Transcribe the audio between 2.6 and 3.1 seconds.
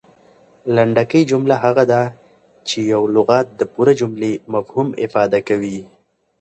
چي یو